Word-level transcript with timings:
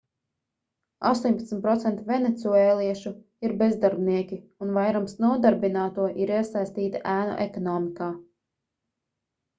18% 1.09 1.99
venecuēliešu 2.07 3.13
ir 3.49 3.53
bezdarbnieki 3.61 4.39
un 4.67 4.73
vairums 4.81 5.15
nodarbināto 5.27 6.09
ir 6.25 6.35
iesaistīti 6.39 7.05
ēnu 7.21 7.37
ekonomikā 7.49 8.09